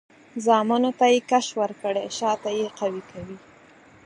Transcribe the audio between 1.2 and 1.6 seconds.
کش